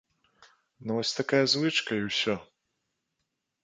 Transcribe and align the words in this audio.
Ну 0.85 0.91
вось 1.01 1.13
такая 1.19 1.43
звычка 1.53 1.91
і 2.01 2.05
ўсё. 2.09 2.33